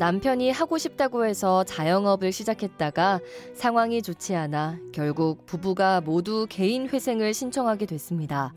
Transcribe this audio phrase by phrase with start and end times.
[0.00, 3.20] 남편이 하고 싶다고 해서 자영업을 시작했다가
[3.52, 8.54] 상황이 좋지 않아 결국 부부가 모두 개인 회생을 신청하게 됐습니다.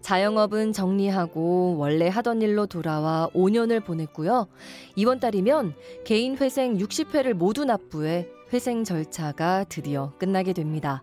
[0.00, 4.48] 자영업은 정리하고 원래 하던 일로 돌아와 5년을 보냈고요.
[4.96, 5.74] 이번 달이면
[6.06, 11.02] 개인 회생 60회를 모두 납부해 회생 절차가 드디어 끝나게 됩니다.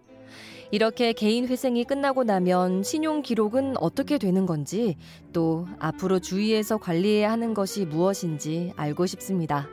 [0.71, 4.97] 이렇게 개인 회생이 끝나고 나면 신용 기록은 어떻게 되는 건지
[5.31, 9.67] 또 앞으로 주의해서 관리해야 하는 것이 무엇인지 알고 싶습니다.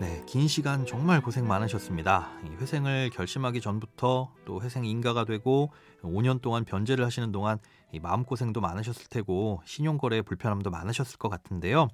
[0.00, 2.30] 네, 긴 시간 정말 고생 많으셨습니다.
[2.58, 5.70] 회생을 결심하기 전부터 또 회생 인가가 되고
[6.02, 7.58] 5년 동안 변제를 하시는 동안
[8.00, 11.88] 마음 고생도 많으셨을 테고 신용 거래에 불편함도 많으셨을 것 같은데요.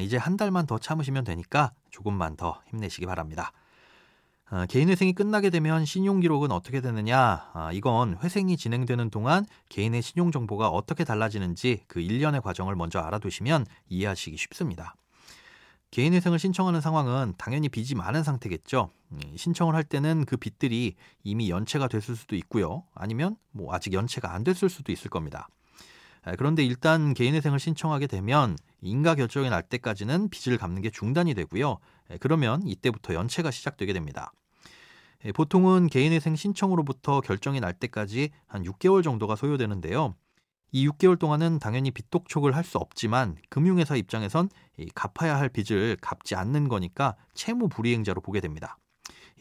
[0.00, 3.52] 이제 한 달만 더 참으시면 되니까 조금만 더 힘내시기 바랍니다.
[4.50, 7.50] 어, 개인 회생이 끝나게 되면 신용 기록은 어떻게 되느냐?
[7.52, 13.66] 아, 이건 회생이 진행되는 동안 개인의 신용 정보가 어떻게 달라지는지 그 일련의 과정을 먼저 알아두시면
[13.88, 14.94] 이해하시기 쉽습니다.
[15.90, 18.90] 개인 회생을 신청하는 상황은 당연히 빚이 많은 상태겠죠.
[19.12, 22.84] 음, 신청을 할 때는 그 빚들이 이미 연체가 됐을 수도 있고요.
[22.94, 25.48] 아니면 뭐 아직 연체가 안 됐을 수도 있을 겁니다.
[26.22, 31.78] 아, 그런데 일단 개인회생을 신청하게 되면 인가 결정이 날 때까지는 빚을 갚는 게 중단이 되고요.
[32.20, 34.32] 그러면 이때부터 연체가 시작되게 됩니다.
[35.34, 40.14] 보통은 개인회생 신청으로부터 결정이 날 때까지 한 6개월 정도가 소요되는데요.
[40.70, 44.50] 이 6개월 동안은 당연히 빚 독촉을 할 수 없지만 금융회사 입장에선
[44.94, 48.76] 갚아야 할 빚을 갚지 않는 거니까 채무 불이행자로 보게 됩니다.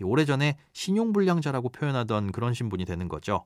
[0.02, 3.46] 오래전에 신용불량자라고 표현하던 그런 신분이 되는 거죠.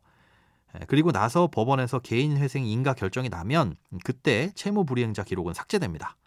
[0.88, 6.18] 그리고 나서 법원에서 개인 회생 인가 결정이 나면 그때 채무 불이행자 기록은 삭제됩니다.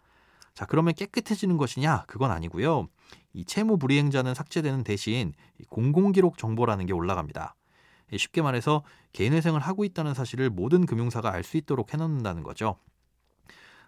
[0.53, 2.05] 자, 그러면 깨끗해지는 것이냐?
[2.07, 2.87] 그건 아니고요.
[3.33, 5.33] 이 채무 불이행자는 삭제되는 대신
[5.69, 7.55] 공공기록 정보라는 게 올라갑니다.
[8.15, 12.77] 쉽게 말해서 개인 회생을 하고 있다는 사실을 모든 금융사가 알 수 있도록 해놓는다는 거죠.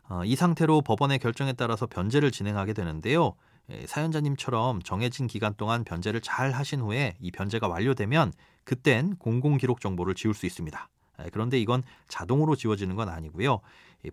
[0.10, 3.36] 어, 이 상태로 법원의 결정에 따라서 변제를 진행하게 되는데요.
[3.86, 8.32] 사연자님처럼 정해진 기간 동안 변제를 잘 하신 후에 이 변제가 완료되면
[8.64, 10.90] 그땐 공공기록 정보를 지울 수 있습니다.
[11.32, 13.60] 그런데 이건 자동으로 지워지는 건 아니고요.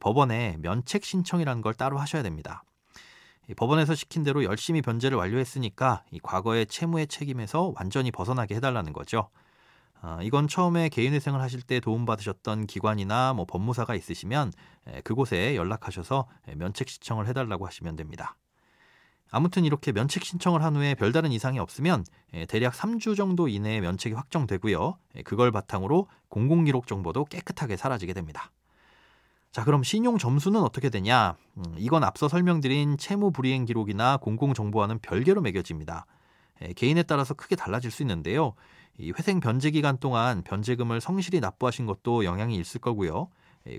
[0.00, 2.64] 법원에 면책 신청이라는 걸 따로 하셔야 됩니다.
[3.56, 9.28] 법원에서 시킨 대로 열심히 변제를 완료했으니까 이 과거의 채무의 책임에서 완전히 벗어나게 해달라는 거죠.
[10.00, 14.52] 어, 이건 처음에 개인회생을 하실 때 도움받으셨던 기관이나 뭐 법무사가 있으시면
[15.02, 16.26] 그곳에 연락하셔서
[16.56, 18.36] 면책 신청을 해달라고 하시면 됩니다.
[19.30, 22.04] 아무튼 이렇게 면책 신청을 한 후에 별다른 이상이 없으면
[22.48, 24.96] 대략 3주 정도 이내에 면책이 확정되고요.
[25.24, 28.52] 그걸 바탕으로 공공기록 정보도 깨끗하게 사라지게 됩니다.
[29.50, 31.36] 자, 그럼 신용 점수는 어떻게 되냐?
[31.58, 36.06] 음, 이건 앞서 설명드린 채무 불이행 기록이나 공공정보와는 별개로 매겨집니다.
[36.74, 38.54] 개인에 따라서 크게 달라질 수 있는데요.
[38.98, 43.28] 이 회생 변제 기간 동안 변제금을 성실히 납부하신 것도 영향이 있을 거고요.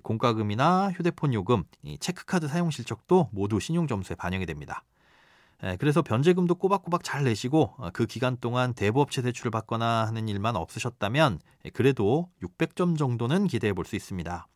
[0.03, 1.63] 공과금이나 휴대폰 요금,
[1.99, 4.83] 체크카드 사용 실적도 모두 신용 점수에 반영이 됩니다.
[5.79, 11.39] 그래서 변제금도 꼬박꼬박 잘 내시고 어, 그 기간 동안 대부업체 대출을 받거나 하는 일만 없으셨다면
[11.73, 14.47] 그래도 600점 정도는 기대해 볼 수 있습니다.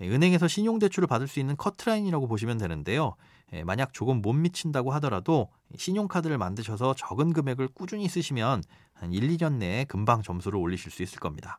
[0.00, 3.16] 은행에서 신용대출을 받을 수 있는 커트라인이라고 보시면 되는데요.
[3.64, 8.62] 만약 조금 못 미친다고 하더라도 신용카드를 만드셔서 적은 금액을 꾸준히 쓰시면
[8.92, 11.58] 한 1, 2년 내에 금방 점수를 올리실 수 있을 겁니다.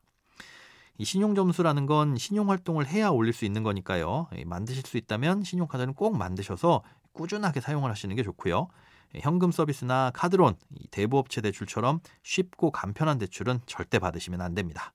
[0.99, 4.27] 이 신용 점수라는 건 신용 활동을 해야 올릴 수 있는 거니까요.
[4.45, 6.83] 만드실 수 있다면 신용카드는 꼭 만드셔서
[7.13, 8.67] 꾸준하게 사용을 하시는 게 좋고요.
[9.15, 10.57] 현금 서비스나 카드론,
[10.91, 14.91] 대부업체 대출처럼 쉽고 간편한 대출은 절대 받으시면 안 됩니다.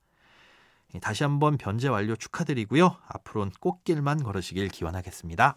[1.00, 2.99] 다시 한번 변제 완료 축하드리고요.
[3.08, 5.56] 앞으로는 꽃길만 걸으시길 기원하겠습니다.